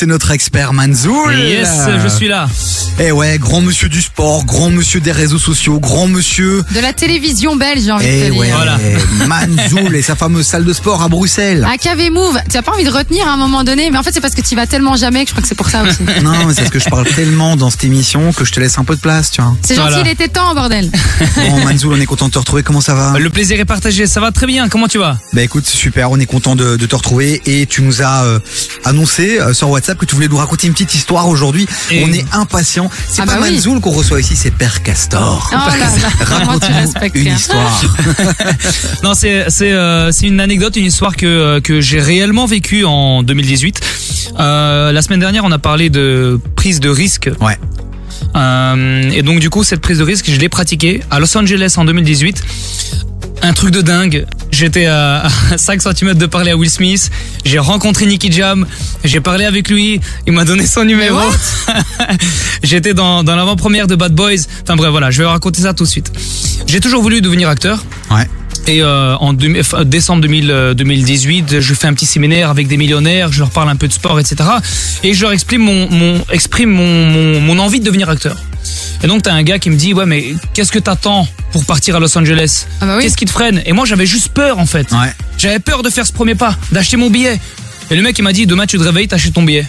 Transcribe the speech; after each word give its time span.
c'est 0.00 0.06
notre 0.06 0.30
expert 0.30 0.72
Manzoul. 0.72 1.34
Yes, 1.38 1.68
je 2.02 2.08
suis 2.08 2.26
là. 2.26 2.48
Eh 2.98 3.12
ouais, 3.12 3.36
grand 3.38 3.60
monsieur 3.60 3.90
du 3.90 4.00
sport, 4.00 4.46
grand 4.46 4.70
monsieur 4.70 4.98
des 4.98 5.12
réseaux 5.12 5.38
sociaux, 5.38 5.78
grand 5.78 6.06
monsieur. 6.08 6.64
De 6.74 6.80
la 6.80 6.94
télévision 6.94 7.54
belge, 7.54 7.82
j'ai 7.84 7.90
envie 7.92 8.06
Eh 8.08 8.28
de 8.30 8.32
te 8.34 8.38
ouais, 8.38 8.46
dire. 8.46 8.56
Voilà. 8.56 8.78
Manzoul 9.26 9.94
et 9.94 10.00
sa 10.00 10.16
fameuse 10.16 10.46
salle 10.46 10.64
de 10.64 10.72
sport 10.72 11.02
à 11.02 11.08
Bruxelles. 11.08 11.66
À 11.70 11.76
KV 11.76 12.08
Move, 12.08 12.38
tu 12.50 12.56
as 12.56 12.62
pas 12.62 12.72
envie 12.72 12.84
de 12.84 12.90
retenir 12.90 13.28
à 13.28 13.32
un 13.32 13.36
moment 13.36 13.62
donné, 13.62 13.90
mais 13.90 13.98
en 13.98 14.02
fait 14.02 14.12
c'est 14.14 14.22
parce 14.22 14.34
que 14.34 14.40
tu 14.40 14.52
y 14.52 14.56
vas 14.56 14.66
tellement 14.66 14.96
jamais 14.96 15.24
que 15.24 15.28
je 15.28 15.34
crois 15.34 15.42
que 15.42 15.48
c'est 15.48 15.54
pour 15.54 15.68
ça 15.68 15.82
aussi. 15.82 15.98
Non, 16.22 16.32
mais 16.46 16.54
c'est 16.54 16.62
parce 16.62 16.70
que 16.70 16.78
je 16.78 16.88
parle 16.88 17.06
tellement 17.06 17.56
dans 17.56 17.68
cette 17.68 17.84
émission 17.84 18.32
que 18.32 18.46
je 18.46 18.52
te 18.52 18.60
laisse 18.60 18.78
un 18.78 18.84
peu 18.84 18.96
de 18.96 19.00
place, 19.00 19.30
tu 19.32 19.42
vois. 19.42 19.54
C'est 19.62 19.74
gentil, 19.74 19.88
Voilà. 19.90 20.06
il 20.06 20.10
était 20.12 20.28
temps, 20.28 20.54
bordel. 20.54 20.90
Bon, 21.36 21.60
Manzoul, 21.64 21.92
on 21.94 22.00
est 22.00 22.06
content 22.06 22.28
de 22.28 22.32
te 22.32 22.38
retrouver. 22.38 22.62
Comment 22.62 22.80
ça 22.80 22.94
va 22.94 23.18
Le 23.18 23.28
plaisir 23.28 23.60
est 23.60 23.64
partagé. 23.66 24.06
Ça 24.06 24.20
va 24.20 24.32
très 24.32 24.46
bien. 24.46 24.68
Comment 24.70 24.88
tu 24.88 24.96
vas? 24.98 25.18
Bah 25.34 25.42
écoute, 25.42 25.64
c'est 25.66 25.76
super, 25.76 26.10
on 26.10 26.18
est 26.18 26.26
content 26.26 26.56
de, 26.56 26.76
de 26.76 26.86
te 26.86 26.96
retrouver 26.96 27.42
et 27.44 27.66
tu 27.66 27.82
nous 27.82 28.00
as 28.02 28.24
euh, 28.24 28.38
annoncé 28.84 29.38
euh, 29.40 29.52
sur 29.52 29.68
WhatsApp 29.70 29.89
que 29.98 30.04
tu 30.04 30.14
voulais 30.14 30.28
nous 30.28 30.36
raconter 30.36 30.66
une 30.66 30.72
petite 30.72 30.94
histoire 30.94 31.28
aujourd'hui. 31.28 31.66
Et- 31.90 32.04
On 32.04 32.12
est 32.12 32.24
impatient. 32.32 32.90
C'est 33.08 33.22
Ah 33.22 33.26
pas 33.26 33.34
bah 33.36 33.40
oui. 33.44 33.54
Manzoul 33.54 33.80
qu'on 33.80 33.90
reçoit 33.90 34.20
ici, 34.20 34.36
c'est 34.36 34.50
Père 34.50 34.82
Castor. 34.82 35.50
Oh 35.52 35.56
Raconte-nous 36.24 37.10
une 37.14 37.32
histoire. 37.34 37.82
Non, 39.02 39.14
c'est 39.14 39.46
c'est 39.48 39.72
euh, 39.72 40.12
c'est 40.12 40.26
une 40.26 40.40
anecdote, 40.40 40.76
une 40.76 40.84
histoire 40.84 41.16
que 41.16 41.26
euh, 41.26 41.60
que 41.60 41.80
j'ai 41.80 42.00
réellement 42.00 42.46
vécue 42.46 42.84
en 42.84 43.22
2018. 43.22 43.80
Euh, 44.38 44.92
la 44.92 45.02
semaine 45.02 45.20
dernière, 45.20 45.44
on 45.44 45.52
a 45.52 45.58
parlé 45.58 45.90
de 45.90 46.38
prise 46.56 46.80
de 46.80 46.88
risque. 46.88 47.30
Ouais. 47.40 47.58
Euh, 48.36 49.10
et 49.10 49.22
donc 49.22 49.40
du 49.40 49.50
coup, 49.50 49.64
cette 49.64 49.80
prise 49.80 49.98
de 49.98 50.04
risque, 50.04 50.26
je 50.30 50.38
l'ai 50.38 50.48
pratiquée 50.48 51.02
à 51.10 51.18
Los 51.18 51.36
Angeles 51.36 51.74
en 51.76 51.84
2018. 51.84 52.42
Un 53.42 53.52
truc 53.52 53.70
de 53.70 53.80
dingue. 53.80 54.26
J'étais 54.60 54.84
à 54.84 55.24
à 55.50 55.56
5 55.56 55.80
cm 55.80 56.14
de 56.14 56.26
parler 56.26 56.50
à 56.50 56.56
Will 56.56 56.68
Smith. 56.68 57.10
J'ai 57.46 57.58
rencontré 57.58 58.04
Nicky 58.04 58.30
Jam. 58.30 58.66
J'ai 59.04 59.22
parlé 59.22 59.46
avec 59.46 59.70
lui. 59.70 60.02
Il 60.26 60.34
m'a 60.34 60.44
donné 60.44 60.66
son 60.66 60.84
numéro. 60.84 61.18
J'étais 62.62 62.92
dans, 62.92 63.24
dans 63.24 63.36
l'avant-première 63.36 63.86
de 63.86 63.96
Bad 63.96 64.14
Boys. 64.14 64.44
Enfin 64.62 64.76
bref, 64.76 64.90
voilà, 64.90 65.10
je 65.10 65.22
vais 65.22 65.26
raconter 65.26 65.62
ça 65.62 65.72
tout 65.72 65.84
de 65.84 65.88
suite. 65.88 66.12
J'ai 66.66 66.80
toujours 66.80 67.00
voulu 67.00 67.22
devenir 67.22 67.48
acteur. 67.48 67.82
Ouais. 68.10 68.28
Et 68.66 68.82
euh, 68.82 69.16
en 69.16 69.32
décembre 69.32 70.20
2000, 70.20 70.50
euh, 70.50 70.74
2018, 70.74 71.60
je 71.60 71.74
fais 71.74 71.86
un 71.86 71.94
petit 71.94 72.04
séminaire 72.04 72.50
avec 72.50 72.68
des 72.68 72.76
millionnaires, 72.76 73.32
je 73.32 73.38
leur 73.38 73.50
parle 73.50 73.70
un 73.70 73.76
peu 73.76 73.88
de 73.88 73.94
sport, 73.94 74.20
etc. 74.20 74.36
Et 75.02 75.14
je 75.14 75.22
leur 75.22 75.32
exprime 75.32 75.62
mon, 75.62 75.88
mon, 75.90 76.22
exprime 76.30 76.70
mon, 76.70 77.06
mon, 77.06 77.40
mon 77.40 77.58
envie 77.58 77.80
de 77.80 77.86
devenir 77.86 78.10
acteur. 78.10 78.36
Et 79.02 79.06
donc 79.06 79.22
t'as 79.22 79.32
un 79.32 79.42
gars 79.42 79.58
qui 79.58 79.70
me 79.70 79.76
dit 79.76 79.94
ouais 79.94 80.06
mais 80.06 80.34
qu'est-ce 80.52 80.70
que 80.72 80.78
t'attends 80.78 81.26
pour 81.52 81.64
partir 81.64 81.96
à 81.96 82.00
Los 82.00 82.16
Angeles? 82.18 82.66
Ah 82.80 82.86
bah 82.86 82.96
oui. 82.98 83.02
Qu'est-ce 83.04 83.16
qui 83.16 83.24
te 83.24 83.30
freine? 83.30 83.62
Et 83.64 83.72
moi 83.72 83.84
j'avais 83.86 84.06
juste 84.06 84.28
peur 84.28 84.58
en 84.58 84.66
fait. 84.66 84.90
Ouais. 84.92 85.12
J'avais 85.38 85.58
peur 85.58 85.82
de 85.82 85.90
faire 85.90 86.06
ce 86.06 86.12
premier 86.12 86.34
pas, 86.34 86.56
d'acheter 86.72 86.96
mon 86.96 87.08
billet. 87.10 87.40
Et 87.90 87.96
le 87.96 88.02
mec 88.02 88.18
il 88.18 88.22
m'a 88.22 88.32
dit 88.32 88.46
demain 88.46 88.66
tu 88.66 88.78
te 88.78 88.82
réveilles, 88.82 89.08
t'achètes 89.08 89.32
ton 89.34 89.42
billet. 89.42 89.66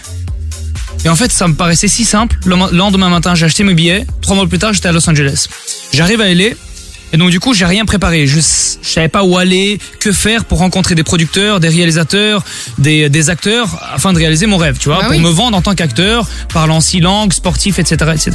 Et 1.04 1.08
en 1.08 1.16
fait 1.16 1.32
ça 1.32 1.48
me 1.48 1.54
paraissait 1.54 1.88
si 1.88 2.04
simple. 2.04 2.36
Le 2.44 2.56
ma- 2.56 2.70
lendemain 2.70 3.08
matin 3.08 3.34
j'ai 3.34 3.46
acheté 3.46 3.64
mes 3.64 3.74
billets. 3.74 4.06
Trois 4.20 4.36
mois 4.36 4.46
plus 4.46 4.58
tard 4.58 4.72
j'étais 4.74 4.88
à 4.88 4.92
Los 4.92 5.08
Angeles. 5.08 5.46
J'arrive 5.92 6.20
à 6.20 6.28
LA. 6.32 6.50
Et 7.12 7.16
donc 7.18 7.30
du 7.30 7.40
coup, 7.40 7.52
j'ai 7.54 7.64
rien 7.66 7.84
préparé. 7.84 8.26
Je, 8.26 8.36
je 8.40 8.88
savais 8.88 9.08
pas 9.08 9.22
où 9.24 9.36
aller, 9.36 9.78
que 10.00 10.12
faire 10.12 10.44
pour 10.44 10.58
rencontrer 10.58 10.94
des 10.94 11.02
producteurs, 11.04 11.60
des 11.60 11.68
réalisateurs, 11.68 12.42
des, 12.78 13.08
des 13.08 13.30
acteurs, 13.30 13.68
afin 13.94 14.12
de 14.12 14.18
réaliser 14.18 14.46
mon 14.46 14.56
rêve, 14.56 14.78
tu 14.78 14.88
vois, 14.88 14.98
Bah 15.00 15.06
pour 15.08 15.16
oui. 15.16 15.20
me 15.22 15.28
vendre 15.28 15.56
en 15.56 15.62
tant 15.62 15.74
qu'acteur, 15.74 16.26
parlant 16.52 16.80
six 16.80 17.00
langues, 17.00 17.32
sportif, 17.32 17.78
etc., 17.78 18.12
etc. 18.14 18.30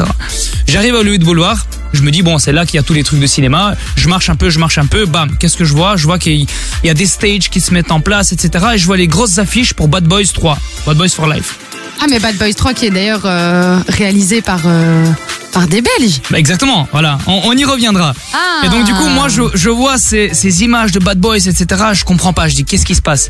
J'arrive 0.67 0.95
à 0.95 0.99
Hollywood 0.99 1.23
Boulevard. 1.23 1.65
Je 1.93 2.01
me 2.01 2.11
dis 2.11 2.21
bon, 2.21 2.37
c'est 2.37 2.51
là 2.51 2.65
qu'il 2.65 2.75
y 2.75 2.79
a 2.79 2.83
tous 2.83 2.93
les 2.93 3.03
trucs 3.03 3.19
de 3.19 3.27
cinéma. 3.27 3.75
Je 3.95 4.07
marche 4.09 4.29
un 4.29 4.35
peu, 4.35 4.49
je 4.49 4.59
marche 4.59 4.77
un 4.77 4.85
peu. 4.85 5.05
Bam, 5.05 5.37
qu'est-ce 5.39 5.57
que 5.57 5.65
je 5.65 5.73
vois? 5.73 5.95
Je 5.97 6.03
vois 6.05 6.19
qu'il 6.19 6.45
y 6.83 6.89
a 6.89 6.93
des 6.93 7.05
stages 7.07 7.49
qui 7.49 7.61
se 7.61 7.73
mettent 7.73 7.91
en 7.91 8.01
place, 8.01 8.31
etc. 8.33 8.65
Et 8.75 8.77
je 8.77 8.85
vois 8.85 8.97
les 8.97 9.07
grosses 9.07 9.37
affiches 9.39 9.73
pour 9.73 9.87
Bad 9.87 10.03
Boys 10.03 10.25
3, 10.33 10.57
Bad 10.85 10.97
Boys 10.97 11.09
for 11.09 11.27
Life. 11.27 11.55
Ah 11.99 12.05
mais 12.09 12.19
Bad 12.19 12.35
Boys 12.37 12.53
3 12.53 12.73
qui 12.73 12.85
est 12.85 12.91
d'ailleurs 12.91 13.23
euh, 13.25 13.79
réalisé 13.87 14.41
par 14.41 14.61
euh, 14.65 15.05
par 15.51 15.67
des 15.67 15.81
Belges. 15.81 16.21
Bah, 16.29 16.37
exactement, 16.37 16.87
voilà, 16.91 17.17
on, 17.27 17.41
on 17.45 17.53
y 17.53 17.65
reviendra. 17.65 18.13
Ah. 18.33 18.65
Et 18.65 18.69
donc 18.69 18.85
du 18.85 18.93
coup, 18.93 19.07
moi, 19.07 19.27
je, 19.29 19.41
je 19.55 19.69
vois 19.69 19.97
ces, 19.97 20.33
ces 20.33 20.63
images 20.63 20.91
de 20.91 20.99
Bad 20.99 21.19
Boys, 21.19 21.37
etc. 21.37 21.65
Je 21.93 22.03
comprends 22.03 22.33
pas. 22.33 22.47
Je 22.47 22.55
dis, 22.55 22.63
qu'est-ce 22.65 22.85
qui 22.85 22.95
se 22.95 23.01
passe? 23.01 23.29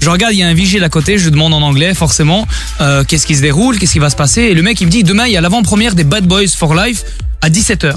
Je 0.00 0.08
regarde, 0.08 0.32
il 0.32 0.38
y 0.38 0.42
a 0.42 0.48
un 0.48 0.54
vigile 0.54 0.82
à 0.84 0.88
côté. 0.88 1.18
Je 1.18 1.28
demande 1.28 1.52
en 1.52 1.60
anglais, 1.62 1.92
forcément, 1.94 2.46
euh, 2.80 3.04
qu'est-ce 3.04 3.26
qui 3.26 3.34
se 3.36 3.42
déroule, 3.42 3.78
qu'est-ce 3.78 3.92
qui 3.92 3.98
va 3.98 4.08
se 4.10 4.16
passer? 4.16 4.42
Et 4.42 4.54
le 4.54 4.62
mec, 4.62 4.80
il 4.80 4.86
me 4.86 4.90
dit, 4.90 5.02
demain, 5.04 5.26
il 5.26 5.32
y 5.32 5.36
a 5.36 5.40
l'avant-première 5.40 5.94
des 5.94 6.04
Bad 6.04 6.26
Boys 6.26 6.48
for 6.56 6.74
Life 6.74 7.04
à 7.42 7.50
17h. 7.50 7.94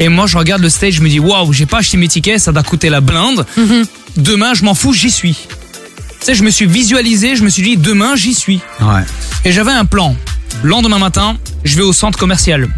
Et 0.00 0.08
moi, 0.08 0.26
je 0.26 0.36
regarde 0.36 0.60
le 0.62 0.68
stage, 0.68 0.94
je 0.94 1.00
me 1.02 1.08
dis, 1.08 1.20
waouh, 1.20 1.52
j'ai 1.52 1.66
pas 1.66 1.78
acheté 1.78 1.96
mes 1.96 2.08
tickets, 2.08 2.40
ça 2.40 2.52
doit 2.52 2.62
coûter 2.62 2.90
la 2.90 3.00
blinde. 3.00 3.46
Demain, 4.16 4.52
je 4.54 4.64
m'en 4.64 4.74
fous, 4.74 4.92
j'y 4.92 5.10
suis. 5.10 5.34
Tu 5.34 6.26
sais, 6.26 6.34
je 6.34 6.42
me 6.42 6.50
suis 6.50 6.66
visualisé, 6.66 7.36
je 7.36 7.42
me 7.44 7.48
suis 7.48 7.62
dit, 7.62 7.76
demain, 7.76 8.16
j'y 8.16 8.34
suis. 8.34 8.60
Ouais. 8.80 9.02
Et 9.44 9.52
j'avais 9.52 9.72
un 9.72 9.84
plan. 9.84 10.16
Lendemain 10.62 10.98
matin, 10.98 11.36
je 11.64 11.76
vais 11.76 11.82
au 11.82 11.92
centre 11.92 12.18
commercial. 12.18 12.68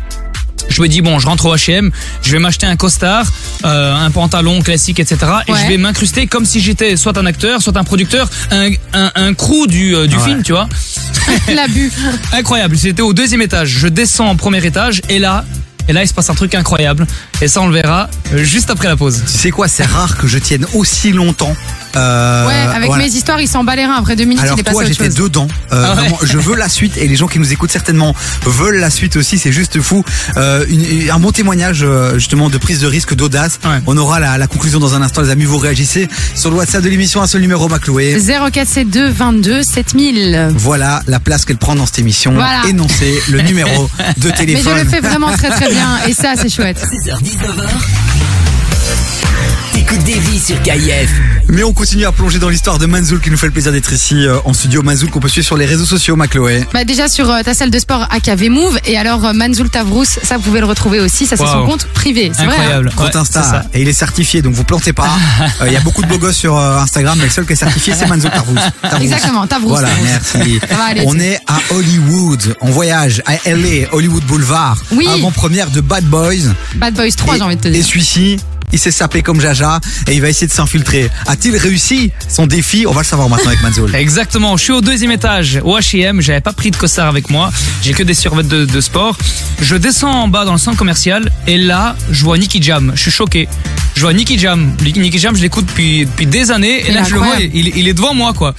Je 0.70 0.80
me 0.80 0.88
dis 0.88 1.02
bon, 1.02 1.18
je 1.18 1.26
rentre 1.26 1.44
au 1.46 1.54
H&M, 1.54 1.90
je 2.22 2.32
vais 2.32 2.38
m'acheter 2.38 2.66
un 2.66 2.76
costard, 2.76 3.26
euh, 3.66 3.94
un 3.94 4.10
pantalon 4.10 4.62
classique, 4.62 4.98
etc. 4.98 5.18
Et 5.46 5.52
Ouais. 5.52 5.58
je 5.62 5.68
vais 5.68 5.76
m'incruster 5.76 6.26
comme 6.26 6.46
si 6.46 6.60
j'étais 6.60 6.96
soit 6.96 7.18
un 7.18 7.26
acteur, 7.26 7.60
soit 7.60 7.76
un 7.76 7.84
producteur, 7.84 8.30
un, 8.50 8.70
un, 8.94 9.10
un 9.14 9.34
crew 9.34 9.66
du, 9.66 9.94
euh, 9.94 10.06
du 10.06 10.16
Ouais. 10.16 10.22
film, 10.24 10.42
tu 10.42 10.52
vois. 10.52 10.68
L'abus. 11.54 11.92
Incroyable. 12.32 12.78
J'étais 12.78 13.02
au 13.02 13.12
deuxième 13.12 13.42
étage. 13.42 13.68
Je 13.68 13.88
descends 13.88 14.30
au 14.32 14.36
premier 14.36 14.64
étage 14.64 15.02
et 15.10 15.18
là, 15.18 15.44
et 15.86 15.92
là, 15.92 16.02
il 16.02 16.08
se 16.08 16.14
passe 16.14 16.30
un 16.30 16.34
truc 16.34 16.54
incroyable. 16.54 17.06
Et 17.42 17.48
ça, 17.48 17.60
on 17.60 17.66
le 17.66 17.74
verra 17.74 18.08
euh, 18.32 18.42
juste 18.44 18.70
après 18.70 18.88
la 18.88 18.96
pause. 18.96 19.22
Tu 19.26 19.32
sais 19.36 19.50
quoi, 19.50 19.68
c'est 19.68 19.84
rare 19.84 20.16
que 20.16 20.26
je 20.26 20.38
tienne 20.38 20.66
aussi 20.74 21.12
longtemps. 21.12 21.54
Euh, 21.96 22.46
ouais, 22.48 22.54
avec 22.74 22.86
voilà. 22.86 23.04
mes 23.04 23.10
histoires, 23.10 23.40
il 23.40 23.46
s'en 23.48 23.62
bat 23.62 23.76
les 23.76 23.84
reins. 23.86 23.94
Après 23.98 24.16
deux 24.16 24.24
minutes, 24.24 24.42
Alors 24.42 24.56
il 24.56 24.60
est 24.60 24.64
passé 24.64 24.74
toi, 24.74 24.84
j'étais 24.84 25.08
dedans. 25.10 25.46
Euh, 25.72 25.84
Ah 25.86 25.90
ouais. 25.90 25.94
vraiment, 26.00 26.18
je 26.22 26.38
veux 26.38 26.56
la 26.56 26.68
suite 26.68 26.96
et 26.96 27.06
les 27.06 27.14
gens 27.16 27.28
qui 27.28 27.38
nous 27.38 27.52
écoutent 27.52 27.70
certainement 27.70 28.14
veulent 28.46 28.78
la 28.80 28.90
suite 28.90 29.14
aussi. 29.16 29.38
C'est 29.38 29.52
juste 29.52 29.80
fou. 29.80 30.04
Euh, 30.36 30.64
une- 30.68 31.10
un 31.10 31.18
bon 31.20 31.30
témoignage 31.30 31.84
justement 32.14 32.50
de 32.50 32.58
prise 32.58 32.80
de 32.80 32.86
risque, 32.86 33.14
d'audace. 33.14 33.60
Ouais. 33.64 33.80
On 33.86 33.96
aura 33.96 34.18
la, 34.20 34.38
la 34.38 34.46
conclusion 34.48 34.80
dans 34.80 34.94
un 34.94 35.02
instant. 35.02 35.22
Les 35.22 35.30
amis, 35.30 35.44
vous 35.44 35.58
réagissez 35.58 36.08
sur 36.34 36.50
le 36.50 36.56
WhatsApp 36.56 36.82
de 36.82 36.88
l'émission 36.88 37.22
à 37.22 37.26
ce 37.28 37.38
numéro 37.38 37.68
Macloué. 37.68 38.16
0472 38.20 39.12
22 39.12 39.62
7000. 39.62 40.48
Voilà 40.56 41.00
la 41.06 41.20
place 41.20 41.44
qu'elle 41.44 41.58
prend 41.58 41.74
dans 41.76 41.86
cette 41.86 41.98
émission. 42.00 42.32
Voilà. 42.32 42.62
Énoncez 42.68 43.22
le 43.30 43.40
numéro 43.42 43.88
de 44.16 44.28
Mais 44.28 44.30
je 44.32 44.36
téléphone. 44.36 44.78
le 44.82 44.88
fais 44.88 45.00
vraiment 45.00 45.30
très 45.32 45.50
très 45.50 45.68
bien 45.70 45.98
et 46.08 46.12
ça 46.12 46.32
c'est 46.40 46.48
chouette. 46.52 46.82
16h-19h. 47.24 48.33
Sur 50.44 50.60
KIF. 50.62 51.10
Mais 51.48 51.62
on 51.62 51.72
continue 51.72 52.04
à 52.04 52.12
plonger 52.12 52.38
dans 52.38 52.48
l'histoire 52.50 52.78
de 52.78 52.84
Manzoul 52.86 53.20
qui 53.20 53.30
nous 53.30 53.36
fait 53.38 53.46
le 53.46 53.52
plaisir 53.52 53.72
d'être 53.72 53.92
ici 53.92 54.26
euh, 54.26 54.36
en 54.44 54.52
studio. 54.52 54.82
Manzoul 54.82 55.08
qu'on 55.10 55.20
peut 55.20 55.28
suivre 55.28 55.46
sur 55.46 55.56
les 55.56 55.64
réseaux 55.64 55.86
sociaux, 55.86 56.16
Macloé. 56.16 56.64
Bah 56.74 56.84
déjà 56.84 57.08
sur 57.08 57.30
euh, 57.30 57.40
ta 57.42 57.54
salle 57.54 57.70
de 57.70 57.78
sport 57.78 58.06
AKV 58.10 58.50
Move 58.50 58.78
et 58.84 58.98
alors 58.98 59.24
euh, 59.24 59.32
Manzoul 59.32 59.70
Tavrous, 59.70 60.04
ça 60.04 60.36
vous 60.36 60.42
pouvez 60.42 60.60
le 60.60 60.66
retrouver 60.66 61.00
aussi, 61.00 61.24
ça 61.26 61.36
c'est 61.38 61.46
son 61.46 61.64
compte 61.64 61.86
privé, 61.94 62.30
c'est 62.34 62.44
vrai. 62.44 62.56
hein 62.56 62.58
Incroyable. 62.60 62.90
Compte 62.94 63.08
c'est 63.12 63.18
Insta 63.18 63.42
ça. 63.42 63.64
et 63.72 63.80
il 63.82 63.88
est 63.88 63.92
certifié 63.94 64.42
donc 64.42 64.52
vous 64.54 64.64
plantez 64.64 64.92
pas. 64.92 65.08
Euh, 65.60 65.66
Il 65.68 65.72
y 65.72 65.76
a 65.76 65.80
beaucoup 65.80 66.02
de 66.02 66.06
beaux 66.08 66.18
gosses 66.18 66.36
sur 66.36 66.56
euh, 66.58 66.78
Instagram 66.78 67.16
mais 67.18 67.24
le 67.24 67.30
seul 67.30 67.46
qui 67.46 67.52
est 67.52 67.56
certifié 67.56 67.94
c'est 67.96 68.06
Manzo 68.06 68.28
Tarvous. 68.28 68.54
Tarvous. 68.82 68.96
Exactement, 69.04 69.46
Tavrous. 69.46 69.68
Voilà, 69.70 69.88
Tavrous. 69.88 70.04
merci. 70.04 70.58
Ça 70.68 70.76
va 70.76 70.84
aller, 70.84 71.02
On 71.06 71.18
est 71.18 71.38
à 71.46 71.58
Hollywood, 71.74 72.56
en 72.60 72.70
voyage 72.70 73.22
à 73.26 73.34
LA, 73.48 73.88
Hollywood 73.92 74.24
Boulevard, 74.24 74.76
Oui. 74.92 75.06
avant 75.12 75.30
première 75.30 75.70
de 75.70 75.80
Bad 75.80 76.04
Boys. 76.04 76.52
Bad 76.76 76.94
Boys 76.94 77.12
3 77.16 77.34
Et- 77.34 77.38
j'ai 77.38 77.44
envie 77.44 77.56
de 77.56 77.60
te 77.60 77.68
Et 77.68 77.72
dire. 77.72 77.84
celui-ci, 77.84 78.36
il 78.74 78.78
s'est 78.78 78.90
sapé 78.90 79.22
comme 79.22 79.40
Jaja 79.40 79.80
et 80.08 80.14
il 80.14 80.20
va 80.20 80.28
essayer 80.28 80.48
de 80.48 80.52
s'infiltrer. 80.52 81.08
A-t-il 81.26 81.56
réussi 81.56 82.10
son 82.28 82.46
défi? 82.46 82.86
On 82.88 82.92
va 82.92 83.02
le 83.02 83.06
savoir 83.06 83.28
maintenant 83.28 83.48
avec 83.48 83.62
Manzoul. 83.62 83.94
Exactement, 83.94 84.56
je 84.56 84.64
suis 84.64 84.72
au 84.72 84.80
deuxième 84.80 85.12
étage 85.12 85.60
au 85.62 85.78
H&M, 85.78 86.20
j'avais 86.20 86.40
pas 86.40 86.52
pris 86.52 86.72
de 86.72 86.76
costard 86.76 87.06
avec 87.08 87.30
moi, 87.30 87.52
j'ai 87.82 87.92
que 87.92 88.02
des 88.02 88.14
survêtements 88.14 88.50
de, 88.50 88.64
de 88.64 88.80
sport. 88.80 89.16
Je 89.62 89.76
descends 89.76 90.10
en 90.10 90.28
bas 90.28 90.44
dans 90.44 90.52
le 90.52 90.58
centre 90.58 90.76
commercial 90.76 91.30
et 91.46 91.56
là, 91.56 91.94
je 92.10 92.24
vois 92.24 92.36
Nicky 92.36 92.60
Jam, 92.60 92.92
je 92.96 93.00
suis 93.00 93.10
choqué. 93.12 93.48
Je 93.94 94.00
vois 94.00 94.12
Nicky 94.12 94.38
Jam, 94.40 94.74
Nicky 94.82 95.20
Jam, 95.20 95.36
je 95.36 95.42
l'écoute 95.42 95.66
depuis 95.66 96.04
depuis 96.04 96.26
des 96.26 96.50
années 96.50 96.80
et 96.80 96.88
Il 96.88 96.94
là 96.94 97.02
est 97.02 97.04
je 97.04 97.14
le 97.14 97.20
vois, 97.20 97.36
il, 97.40 97.68
il 97.76 97.86
est 97.86 97.94
devant 97.94 98.12
moi 98.12 98.32
quoi. 98.32 98.54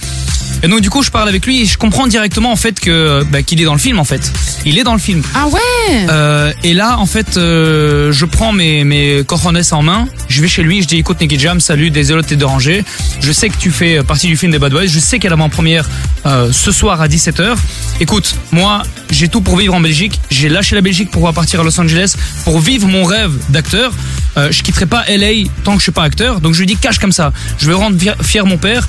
Et 0.62 0.68
donc 0.68 0.80
du 0.80 0.90
coup, 0.90 1.02
je 1.02 1.10
parle 1.10 1.28
avec 1.28 1.46
lui 1.46 1.62
et 1.62 1.66
je 1.66 1.76
comprends 1.78 2.06
directement 2.06 2.50
en 2.50 2.56
fait 2.56 2.80
que 2.80 3.24
bah, 3.30 3.42
qu'il 3.42 3.60
est 3.60 3.64
dans 3.64 3.72
le 3.74 3.78
film 3.78 3.98
en 3.98 4.04
fait. 4.04 4.32
Il 4.64 4.78
est 4.78 4.84
dans 4.84 4.94
le 4.94 4.98
film. 4.98 5.22
Ah 5.34 5.46
ouais 5.48 6.06
Euh, 6.08 6.52
et 6.64 6.74
là, 6.74 6.98
en 6.98 7.06
fait, 7.06 7.36
euh, 7.36 8.10
je 8.12 8.24
prends 8.24 8.52
mes, 8.52 8.82
mes 8.84 9.22
cojones 9.26 9.60
en 9.70 9.82
main, 9.82 10.08
je 10.28 10.40
vais 10.40 10.48
chez 10.48 10.62
lui, 10.62 10.82
je 10.82 10.88
dis 10.88 10.96
écoute 10.96 11.20
Nicky 11.20 11.38
Jam, 11.38 11.60
salut, 11.60 11.90
désolé 11.90 12.22
de 12.22 12.26
t'être 12.26 12.38
dérangé. 12.38 12.84
Je 13.20 13.32
sais 13.32 13.48
que 13.48 13.56
tu 13.56 13.70
fais 13.70 14.02
partie 14.02 14.26
du 14.26 14.36
film 14.36 14.52
des 14.52 14.58
Bad 14.58 14.72
Boys, 14.72 14.86
je 14.86 14.98
sais 14.98 15.18
qu'elle 15.18 15.32
a 15.32 15.36
en 15.36 15.48
première 15.48 15.88
euh, 16.24 16.50
ce 16.52 16.72
soir 16.72 17.00
à 17.00 17.08
17h. 17.08 17.54
Écoute, 18.00 18.34
moi, 18.50 18.82
j'ai 19.10 19.28
tout 19.28 19.40
pour 19.42 19.56
vivre 19.56 19.74
en 19.74 19.80
Belgique, 19.80 20.20
j'ai 20.30 20.48
lâché 20.48 20.74
la 20.74 20.80
Belgique 20.82 21.10
pour 21.10 21.32
partir 21.32 21.60
à 21.60 21.64
Los 21.64 21.78
Angeles, 21.80 22.14
pour 22.44 22.58
vivre 22.60 22.88
mon 22.88 23.04
rêve 23.04 23.32
d'acteur. 23.50 23.92
Euh, 24.36 24.50
je 24.50 24.62
quitterai 24.62 24.86
pas 24.86 25.04
LA 25.08 25.48
tant 25.64 25.72
que 25.72 25.78
je 25.78 25.84
suis 25.84 25.92
pas 25.92 26.02
acteur, 26.02 26.40
donc 26.40 26.54
je 26.54 26.60
lui 26.60 26.66
dis 26.66 26.76
cache 26.76 26.98
comme 26.98 27.12
ça. 27.12 27.32
Je 27.58 27.66
veux 27.66 27.76
rendre 27.76 27.96
fier 28.22 28.46
mon 28.46 28.58
père. 28.58 28.86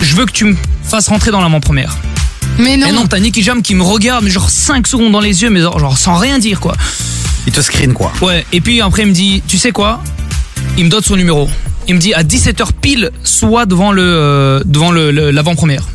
Je 0.00 0.14
veux 0.16 0.26
que 0.26 0.32
tu 0.32 0.44
me 0.44 0.56
fasses 0.92 1.08
rentrer 1.08 1.30
dans 1.30 1.40
l'avant-première. 1.40 1.96
Mais 2.58 2.76
non. 2.76 2.86
Et 2.86 2.92
non, 2.92 3.06
t'as 3.06 3.18
Nicky 3.18 3.42
Jam 3.42 3.62
qui 3.62 3.74
me 3.74 3.82
regarde, 3.82 4.22
mais 4.24 4.30
genre 4.30 4.50
5 4.50 4.86
secondes 4.86 5.10
dans 5.12 5.20
les 5.20 5.42
yeux, 5.42 5.48
mais 5.50 5.60
genre, 5.60 5.78
genre 5.78 5.96
sans 5.96 6.16
rien 6.18 6.38
dire 6.38 6.60
quoi. 6.60 6.74
Il 7.46 7.52
te 7.52 7.60
screen 7.60 7.92
quoi. 7.94 8.12
Ouais, 8.20 8.44
et 8.52 8.60
puis 8.60 8.80
après 8.82 9.02
il 9.02 9.08
me 9.08 9.12
dit, 9.12 9.42
tu 9.48 9.56
sais 9.58 9.72
quoi? 9.72 10.02
Il 10.76 10.84
me 10.84 10.90
donne 10.90 11.02
son 11.02 11.16
numéro. 11.16 11.48
Il 11.88 11.94
me 11.94 12.00
dit 12.00 12.12
à 12.14 12.22
17h 12.22 12.66
pile, 12.80 13.10
soit 13.24 13.66
devant 13.66 13.90
le 13.90 14.02
euh, 14.04 14.60
devant 14.66 14.92
le 14.92 15.10
le- 15.10 15.30
l'avant-première. 15.30 15.88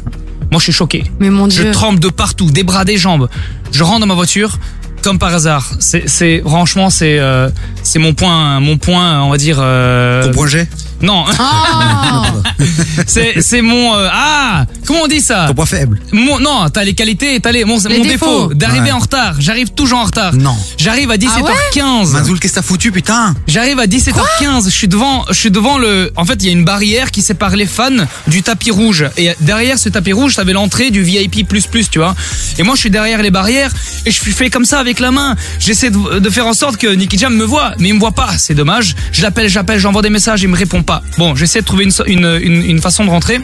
Moi, 0.52 0.60
je 0.60 0.64
suis 0.64 0.74
choqué. 0.74 1.04
Mais 1.20 1.30
mon 1.30 1.50
Je 1.50 1.62
dieu. 1.62 1.72
tremble 1.72 2.00
de 2.00 2.08
partout, 2.10 2.50
des 2.50 2.64
bras, 2.64 2.86
des 2.86 2.98
jambes. 2.98 3.28
Je 3.72 3.84
rentre 3.84 4.00
dans 4.00 4.06
ma 4.08 4.14
voiture, 4.16 4.58
comme 5.04 5.20
par 5.20 5.34
hasard. 5.36 5.70
C'est, 5.80 6.08
c'est 6.10 6.42
franchement, 6.46 6.90
c'est, 6.90 7.20
euh, 7.20 7.50
c'est 7.84 8.00
mon 8.00 8.14
point, 8.14 8.60
mon 8.62 8.78
point, 8.78 9.22
on 9.24 9.30
va 9.30 9.38
dire. 9.38 9.58
euh, 9.60 10.24
Ton 10.24 10.32
point 10.32 10.48
G 10.48 10.66
Non, 11.02 11.26
Oh 11.40 12.24
c'est, 13.06 13.42
c'est 13.42 13.62
mon. 13.62 13.96
euh, 13.96 14.10
ah, 14.12 14.66
comment 14.86 15.02
on 15.04 15.08
dit 15.08 15.22
ça? 15.22 15.46
Ton 15.48 15.54
point 15.54 15.66
faible 15.66 16.00
Mon, 16.12 16.40
non, 16.40 16.68
t'as 16.74 16.84
les 16.84 16.94
qualités 16.94 17.36
et 17.36 17.40
t'as 17.40 17.52
les. 17.52 17.66
Mon, 17.66 17.78
Les 17.88 17.98
mon 17.98 18.04
défauts. 18.04 18.48
défaut 18.48 18.54
d'arriver 18.54 18.86
Ouais. 18.88 18.92
en 18.92 19.00
retard. 19.00 19.36
J'arrive 19.40 19.70
toujours 19.72 20.00
en 20.00 20.04
retard. 20.06 20.34
Non. 20.34 20.56
J'arrive 20.78 21.12
à 21.12 21.18
17h15. 21.18 22.12
Manzoul, 22.12 22.40
qu'est-ce 22.40 22.54
que 22.54 22.60
t'as 22.60 22.66
foutu, 22.66 22.92
putain? 22.92 23.36
J'arrive 23.48 23.80
à 23.80 23.86
17h15, 23.86 24.66
je 24.66 24.70
suis 24.70 24.88
devant, 24.88 25.26
je 25.30 25.34
suis 25.34 25.52
devant 25.52 25.78
le. 25.78 26.12
En 26.16 26.26
fait, 26.26 26.36
il 26.42 26.46
y 26.46 26.50
a 26.50 26.52
une 26.52 26.66
barrière 26.66 27.12
qui 27.12 27.22
sépare 27.22 27.56
les 27.56 27.66
fans 27.68 27.90
du 28.28 28.42
tapis 28.44 28.72
rouge. 28.72 29.06
Et 29.18 29.32
derrière 29.42 29.78
ce 29.78 29.90
tapis 29.90 30.14
rouge, 30.14 30.36
t'avais 30.36 30.54
l'entrée 30.54 30.90
du 30.92 31.04
VIP 31.04 31.48
tu 31.92 32.00
vois. 32.00 32.16
Et 32.58 32.64
moi, 32.64 32.76
je 32.76 32.80
suis 32.82 32.90
derrière 32.90 33.22
les 33.22 33.32
barrières 33.32 33.72
et 34.06 34.12
je 34.12 34.20
fais 34.20 34.50
comme 34.50 34.66
ça 34.66 34.80
avec 34.80 35.00
la 35.00 35.12
main. 35.12 35.36
J'essaie 35.60 35.90
de, 35.90 36.20
de 36.20 36.30
faire 36.30 36.48
en 36.48 36.54
sorte 36.54 36.78
que 36.78 36.88
Nicky 36.88 37.18
Jam 37.18 37.36
me 37.36 37.44
voit, 37.46 37.74
mais 37.80 37.90
il 37.90 37.94
me 37.94 38.00
voit 38.00 38.12
pas. 38.14 38.30
C'est 38.38 38.56
dommage. 38.56 38.96
Je 39.12 39.22
l'appelle, 39.22 39.50
j'appelle, 39.50 39.80
j'envoie 39.80 40.02
des 40.02 40.10
messages, 40.10 40.42
il 40.42 40.48
me 40.48 40.56
répond 40.58 40.82
pas. 40.88 41.04
Bon, 41.20 41.36
j'essaie 41.36 41.60
de 41.62 41.66
trouver 41.66 41.84
une, 41.84 41.92
so- 41.92 42.06
une, 42.08 42.40
une, 42.42 42.64
une 42.64 42.82
façon 42.82 43.06
de 43.06 43.10
rentrer. 43.12 43.40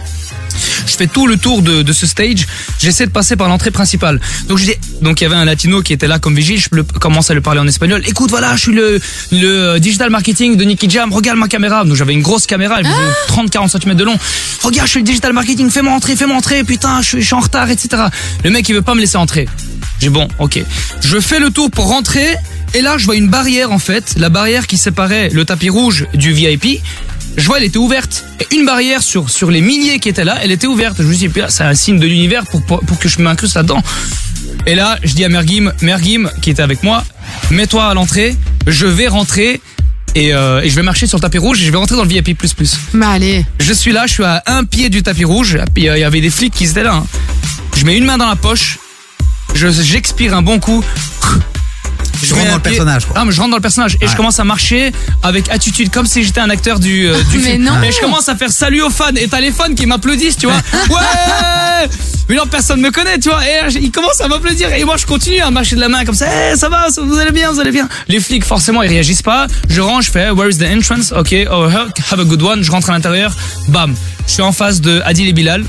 Je 0.86 0.96
fais 0.96 1.08
tout 1.08 1.26
le 1.28 1.38
tour 1.38 1.62
de, 1.64 1.82
de 1.82 1.94
ce 1.94 2.06
stage. 2.06 2.46
J'essaie 2.80 3.06
de 3.08 3.12
passer 3.12 3.36
par 3.36 3.48
l'entrée 3.50 3.72
principale. 3.72 4.20
Donc 4.48 4.60
dis- 4.60 4.74
donc 5.02 5.20
il 5.20 5.24
y 5.24 5.28
avait 5.28 5.36
un 5.36 5.46
latino 5.46 5.82
qui 5.82 5.94
était 5.94 6.08
là 6.08 6.20
comme 6.20 6.36
vigile. 6.36 6.60
Je 6.60 6.68
le- 6.72 6.84
commence 6.84 7.30
à 7.32 7.34
lui 7.34 7.42
parler 7.42 7.60
en 7.60 7.68
espagnol. 7.68 8.02
Écoute, 8.06 8.30
voilà, 8.30 8.56
je 8.56 8.62
suis 8.62 8.74
le, 8.74 9.00
le 9.32 9.48
euh, 9.48 9.80
digital 9.80 10.10
marketing 10.10 10.56
de 10.56 10.64
Nicky 10.64 10.90
Jam. 10.90 11.12
Regarde 11.12 11.38
ma 11.40 11.48
caméra. 11.48 11.84
Donc 11.86 11.96
j'avais 11.96 12.14
une 12.14 12.22
grosse 12.22 12.46
caméra, 12.46 12.80
elle 12.80 12.86
faisait 12.86 13.42
30-40 13.60 13.70
cm 13.82 13.96
de 13.96 14.04
long. 14.04 14.18
Regarde, 14.62 14.88
je 14.88 14.92
suis 14.92 15.00
le 15.00 15.06
digital 15.06 15.34
marketing. 15.34 15.70
Fais-moi 15.70 15.94
entrer, 15.94 16.16
fais-moi 16.16 16.38
entrer. 16.38 16.64
Putain, 16.64 17.02
je 17.02 17.08
suis, 17.08 17.22
je 17.22 17.26
suis 17.26 17.36
en 17.36 17.40
retard, 17.40 17.70
etc. 17.70 18.04
Le 18.44 18.50
mec 18.52 18.68
il 18.70 18.76
veut 18.76 18.82
pas 18.82 18.94
me 18.96 19.02
laisser 19.02 19.18
entrer. 19.18 19.48
J'ai 20.02 20.10
bon, 20.10 20.28
ok. 20.40 20.60
Je 21.04 21.20
fais 21.20 21.40
le 21.40 21.50
tour 21.50 21.72
pour 21.72 21.88
rentrer. 21.88 22.36
Et 22.76 22.82
là, 22.82 22.98
je 22.98 23.06
vois 23.06 23.16
une 23.16 23.28
barrière 23.30 23.72
en 23.72 23.78
fait, 23.78 24.16
la 24.18 24.30
barrière 24.30 24.66
qui 24.66 24.78
séparait 24.78 25.30
le 25.30 25.46
tapis 25.46 25.70
rouge 25.70 26.08
du 26.16 26.34
VIP. 26.34 26.82
Je 27.38 27.46
vois, 27.48 27.58
elle 27.58 27.64
était 27.64 27.78
ouverte. 27.78 28.26
Et 28.40 28.56
une 28.56 28.66
barrière 28.66 29.02
sur 29.02 29.30
sur 29.30 29.50
les 29.52 29.62
milliers 29.62 30.00
qui 30.00 30.10
étaient 30.10 30.24
là, 30.24 30.38
elle 30.44 30.52
était 30.52 30.68
ouverte. 30.68 30.98
Je 31.00 31.04
me 31.04 31.14
suis 31.14 31.28
dit, 31.28 31.40
c'est 31.50 31.64
un 31.64 31.74
signe 31.74 32.00
de 32.00 32.06
l'univers 32.08 32.46
pour, 32.46 32.64
pour 32.64 32.80
pour 32.82 33.00
que 33.00 33.10
je 33.10 33.22
m'incruste 33.22 33.56
là-dedans. 33.56 33.82
Et 34.66 34.76
là, 34.76 34.98
je 35.04 35.14
dis 35.14 35.26
à 35.26 35.30
Mergim, 35.30 35.72
Mergim 35.82 36.30
qui 36.42 36.52
était 36.52 36.62
avec 36.62 36.84
moi, 36.84 37.04
mets-toi 37.52 37.86
à 37.90 37.94
l'entrée. 37.94 38.36
Je 38.68 38.86
vais 38.86 39.08
rentrer. 39.08 39.62
Et, 40.16 40.32
euh, 40.32 40.62
et 40.62 40.70
je 40.70 40.76
vais 40.76 40.84
marcher 40.84 41.08
sur 41.08 41.18
le 41.18 41.24
tapis 41.24 41.40
rouge 41.40 41.60
et 41.64 41.66
je 41.66 41.72
vais 41.72 41.78
rentrer 41.78 41.96
dans 41.96 42.04
le 42.04 42.08
VIP++. 42.08 42.36
Mais 42.94 43.06
allez. 43.08 43.46
Je 43.60 43.74
suis 43.74 43.92
là, 43.92 44.06
je 44.06 44.14
suis 44.14 44.24
à 44.24 44.44
un 44.46 44.64
pied 44.64 44.90
du 44.90 45.02
tapis 45.02 45.26
rouge. 45.26 45.58
Il 45.76 45.84
y 45.84 45.90
avait 45.90 46.22
des 46.22 46.30
flics 46.30 46.54
qui 46.54 46.66
étaient 46.66 46.84
là. 46.84 46.94
hein. 46.98 47.06
Je 47.76 47.84
mets 47.86 47.98
une 47.98 48.06
main 48.06 48.20
dans 48.20 48.28
la 48.30 48.36
poche. 48.36 48.78
Je 49.56 49.70
j'expire 49.72 50.36
un 50.36 50.44
bon 50.44 50.60
coup. 50.60 50.84
Je 52.24 52.34
rentre 52.34 52.48
dans 52.48 52.56
le 52.56 52.62
personnage, 52.62 53.06
quoi. 53.06 53.16
Ah, 53.18 53.26
mais 53.26 53.32
je 53.32 53.40
rentre 53.40 53.52
dans 53.52 53.58
le 53.58 53.62
personnage 53.62 53.98
et 54.02 54.08
je 54.08 54.16
commence 54.16 54.40
à 54.40 54.44
marcher 54.44 54.92
avec 55.22 55.50
attitude 55.50 55.90
comme 55.92 56.06
si 56.06 56.24
j'étais 56.24 56.40
un 56.42 56.50
acteur 56.50 56.80
du, 56.80 57.08
euh, 57.08 57.22
du 57.32 57.38
Mais 57.40 57.52
film. 57.54 57.64
non. 57.64 57.82
Et 57.84 57.92
je 57.92 58.00
commence 58.00 58.30
à 58.30 58.36
faire 58.36 58.52
salut 58.52 58.82
aux 58.82 58.90
fans 58.90 59.14
et 59.16 59.28
t'as 59.28 59.40
les 59.42 59.52
fans 59.52 59.74
qui 59.76 59.86
m'applaudissent, 59.86 60.38
tu 60.38 60.46
vois. 60.48 60.56
Ouais 60.90 61.88
Mais 62.30 62.36
non, 62.36 62.44
personne 62.50 62.80
me 62.82 62.92
connaît, 62.92 63.20
tu 63.20 63.30
vois. 63.30 63.42
Et 63.46 63.60
ils 63.82 63.92
commencent 63.92 64.22
à 64.22 64.28
m'applaudir 64.28 64.72
et 64.74 64.84
moi 64.86 64.96
je 64.98 65.06
continue 65.06 65.40
à 65.42 65.52
marcher 65.52 65.76
de 65.76 65.82
la 65.82 65.90
main 65.90 66.06
comme 66.06 66.16
ça. 66.16 66.28
Eh, 66.54 66.56
ça 66.58 66.70
va, 66.70 66.88
vous 67.02 67.18
allez 67.18 67.32
bien, 67.32 67.52
vous 67.52 67.60
allez 67.60 67.72
bien. 67.72 67.88
Les 68.08 68.20
flics 68.20 68.46
forcément 68.46 68.82
ils 68.84 68.90
réagissent 68.90 69.22
pas. 69.22 69.48
Je 69.70 69.82
rentre, 69.82 70.04
je 70.06 70.12
fais 70.12 70.30
Where 70.32 70.50
is 70.50 70.58
the 70.58 70.64
entrance? 70.64 71.12
Ok, 71.12 71.36
oh, 71.52 71.68
have 71.68 72.20
a 72.20 72.24
good 72.24 72.42
one. 72.42 72.64
Je 72.64 72.72
rentre 72.72 72.90
à 72.90 72.94
l'intérieur. 72.94 73.36
Bam. 73.68 73.94
Je 74.28 74.32
suis 74.34 74.42
en 74.42 74.52
face 74.54 74.80
de 74.82 75.02
Adil 75.06 75.28
et 75.28 75.34
Bilal. 75.34 75.66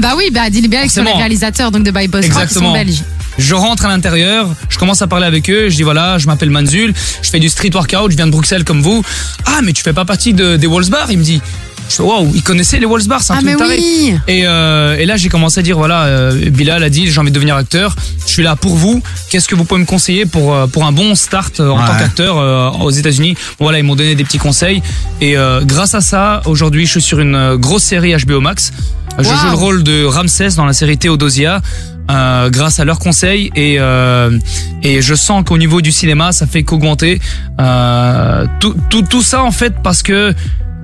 Bah 0.00 0.14
oui, 0.16 0.30
bah 0.32 0.42
Adil 0.42 0.68
Bial, 0.68 0.84
qui 0.84 0.90
sont 0.90 1.02
les 1.02 1.12
réalisateurs 1.12 1.70
donc 1.70 1.82
de 1.82 1.90
By 1.90 2.06
Boss 2.08 2.24
Rock, 2.26 2.30
qui 2.30 2.34
sont 2.34 2.40
Exactement. 2.40 2.72
belges. 2.72 3.02
Je 3.40 3.54
rentre 3.54 3.86
à 3.86 3.88
l'intérieur, 3.88 4.48
je 4.68 4.76
commence 4.78 5.00
à 5.02 5.06
parler 5.06 5.24
avec 5.26 5.48
eux, 5.48 5.70
je 5.70 5.76
dis 5.76 5.82
voilà, 5.82 6.18
je 6.18 6.26
m'appelle 6.26 6.50
Manzul, 6.50 6.92
je 7.22 7.30
fais 7.30 7.38
du 7.40 7.48
street 7.48 7.70
workout, 7.72 8.10
je 8.10 8.16
viens 8.16 8.26
de 8.26 8.32
Bruxelles 8.32 8.64
comme 8.64 8.82
vous. 8.82 9.02
Ah, 9.46 9.60
mais 9.64 9.72
tu 9.72 9.82
fais 9.82 9.94
pas 9.94 10.04
partie 10.04 10.34
de, 10.34 10.56
des 10.56 10.66
Walls 10.66 10.90
Bar? 10.90 11.10
Il 11.10 11.18
me 11.18 11.24
dit. 11.24 11.40
Je 11.88 11.96
fais 11.96 12.02
waouh, 12.04 12.30
il 12.36 12.42
connaissait 12.44 12.78
les 12.78 12.86
Walls 12.86 13.06
Bar, 13.08 13.20
c'est 13.20 13.32
un 13.32 13.36
Ah 13.36 13.40
truc 13.40 13.50
mais 13.52 13.56
taré. 13.56 13.76
oui. 13.78 14.14
Et, 14.28 14.42
euh, 14.46 14.96
et 14.96 15.06
là, 15.06 15.16
j'ai 15.16 15.28
commencé 15.28 15.58
à 15.58 15.62
dire 15.64 15.76
voilà, 15.76 16.04
euh, 16.04 16.50
Bilal 16.50 16.84
a 16.84 16.88
dit 16.90 17.10
j'ai 17.10 17.18
envie 17.18 17.30
de 17.30 17.34
devenir 17.34 17.56
acteur, 17.56 17.96
je 18.24 18.30
suis 18.30 18.44
là 18.44 18.54
pour 18.54 18.76
vous. 18.76 19.02
Qu'est-ce 19.28 19.48
que 19.48 19.56
vous 19.56 19.64
pouvez 19.64 19.80
me 19.80 19.86
conseiller 19.86 20.24
pour 20.24 20.54
euh, 20.54 20.66
pour 20.68 20.84
un 20.84 20.92
bon 20.92 21.16
start 21.16 21.58
en 21.58 21.76
Ouais. 21.76 21.84
tant 21.86 21.98
qu'acteur 21.98 22.38
euh, 22.38 22.70
aux 22.82 22.90
États-Unis? 22.92 23.34
Voilà, 23.58 23.78
ils 23.80 23.84
m'ont 23.84 23.96
donné 23.96 24.14
des 24.14 24.22
petits 24.22 24.38
conseils 24.38 24.82
et 25.20 25.36
euh, 25.36 25.62
grâce 25.64 25.94
à 25.96 26.00
ça, 26.00 26.42
aujourd'hui, 26.44 26.86
je 26.86 26.92
suis 26.92 27.02
sur 27.02 27.18
une 27.18 27.56
grosse 27.56 27.82
série 27.82 28.14
HBO 28.24 28.40
Max. 28.40 28.70
Je 29.22 29.28
Wow. 29.28 29.36
joue 29.36 29.50
le 29.50 29.56
rôle 29.56 29.82
de 29.82 30.04
Ramsès 30.04 30.48
dans 30.56 30.64
la 30.66 30.72
série 30.72 30.98
Théodosia. 30.98 31.60
euh, 32.10 32.50
grâce 32.50 32.80
à 32.80 32.84
leurs 32.84 32.98
conseils 32.98 33.52
et 33.54 33.76
euh, 33.78 34.36
et 34.82 35.00
je 35.00 35.14
sens 35.14 35.44
qu'au 35.46 35.58
niveau 35.58 35.80
du 35.80 35.92
cinéma 35.92 36.32
ça 36.32 36.44
fait 36.48 36.64
qu'augmenter 36.64 37.20
euh, 37.60 38.46
tout, 38.58 38.74
tout 38.90 39.02
tout 39.02 39.22
ça 39.22 39.44
en 39.44 39.52
fait 39.52 39.74
parce 39.82 40.02
que 40.02 40.34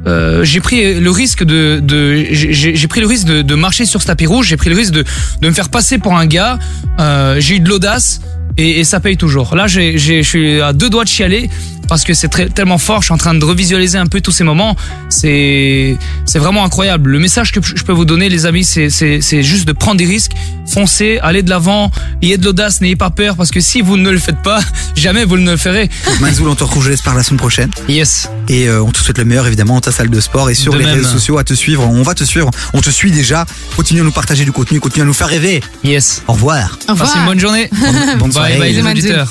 euh, 0.07 0.45
j'ai 0.45 0.61
pris 0.61 0.95
le 1.01 1.11
risque 1.11 1.43
de, 1.43 1.81
de 1.83 2.27
j'ai 2.31 2.87
pris 2.89 3.01
le 3.01 3.09
risque 3.09 3.27
de, 3.27 3.43
de 3.43 3.55
marcher 3.57 3.87
sur 3.87 4.01
ce 4.03 4.07
tapis 4.07 4.27
rouge, 4.27 4.47
j'ai 4.47 4.57
pris 4.57 4.71
le 4.71 4.77
risque 4.77 4.93
de, 4.93 5.05
de 5.43 5.49
me 5.49 5.53
faire 5.53 5.69
passer 5.69 5.99
pour 5.99 6.17
un 6.17 6.27
gars. 6.27 6.61
Euh, 7.01 7.41
j'ai 7.41 7.57
eu 7.57 7.61
de 7.61 7.69
l'audace 7.69 8.21
et, 8.57 8.79
et 8.81 8.85
ça 8.85 9.01
paye 9.01 9.17
toujours. 9.17 9.57
Là, 9.57 9.67
j'ai, 9.67 9.99
j'ai, 9.99 10.23
je 10.23 10.29
suis 10.29 10.61
à 10.61 10.73
deux 10.73 10.89
doigts 10.91 11.03
de 11.03 11.09
chialer 11.09 11.51
parce 11.89 12.05
que 12.05 12.15
c'est 12.15 12.29
très, 12.29 12.49
tellement 12.49 12.79
fort. 12.79 13.01
Je 13.03 13.07
suis 13.07 13.15
en 13.15 13.19
train 13.19 13.35
de 13.35 13.45
revisualiser 13.45 13.99
un 13.99 14.07
peu 14.07 14.21
tous 14.21 14.33
ces 14.33 14.45
moments. 14.45 14.77
C'est, 15.09 15.97
c'est 16.25 16.39
vraiment 16.39 16.65
incroyable. 16.65 17.11
Le 17.11 17.19
message 17.19 17.53
que 17.53 17.61
je 17.63 17.83
peux 17.85 17.93
vous 17.93 18.05
donner, 18.05 18.29
les 18.29 18.47
amis, 18.47 18.65
c'est, 18.65 18.91
c'est, 18.91 19.21
c'est 19.21 19.43
juste 19.43 19.67
de 19.67 19.73
prendre 19.73 19.97
des 19.97 20.05
risques, 20.07 20.33
foncer, 20.67 21.19
aller 21.23 21.43
de 21.43 21.51
l'avant, 21.51 21.91
ayez 22.23 22.37
de 22.39 22.45
l'audace, 22.45 22.81
n'ayez 22.81 22.97
pas 22.97 23.11
peur 23.11 23.37
parce 23.37 23.51
que 23.51 23.61
si 23.61 23.81
vous 23.81 23.97
ne 23.97 24.11
le 24.11 24.19
faites 24.19 24.43
pas, 24.43 24.61
jamais 24.97 25.25
vous 25.25 25.37
ne 25.39 25.51
le 25.53 25.57
ferez. 25.57 25.89
Manzoul, 26.21 26.49
on 26.49 26.55
te 26.55 26.65
retrouve, 26.65 26.85
je 26.85 26.91
l'espère, 26.91 27.15
la 27.15 27.23
semaine 27.23 27.39
prochaine. 27.39 27.71
Yes. 27.89 28.29
Et 28.49 28.69
euh, 28.69 28.83
on 28.83 28.91
te 28.91 28.99
souhaite 28.99 29.19
le 29.19 29.25
meilleur, 29.25 29.47
évidemment, 29.47 29.75
dans 29.75 29.81
ta 29.81 29.93
salle 29.93 30.11
de 30.11 30.21
sport 30.21 30.51
et 30.51 30.55
sur 30.55 30.73
De 30.73 30.79
les 30.79 30.85
même. 30.85 30.95
réseaux 30.97 31.09
sociaux 31.09 31.39
à 31.39 31.45
te 31.45 31.55
suivre. 31.55 31.83
On 31.89 32.03
va 32.03 32.15
te 32.15 32.25
suivre. 32.25 32.51
On 32.75 32.81
te 32.81 32.91
suit 32.91 33.11
déjà. 33.11 33.47
Continue 33.77 34.01
à 34.01 34.05
nous 34.05 34.13
partager 34.13 34.45
du 34.45 34.53
contenu, 34.53 34.81
continue 34.81 35.03
à 35.03 35.07
nous 35.07 35.13
faire 35.15 35.29
rêver. 35.29 35.63
Yes. 35.85 36.23
Au 36.29 36.33
revoir. 36.35 36.79
Au 36.89 36.93
revoir. 36.93 37.09
Passez 37.09 37.19
une 37.21 37.27
bonne 37.27 37.41
journée. 37.41 37.69
Bonne 38.19 38.31
Bye 38.31 38.33
soirée. 38.33 38.59
bye 38.59 38.69
les 38.73 38.75
Bisous, 38.75 38.85
Manzul. 38.85 38.99
auditeurs. 39.05 39.25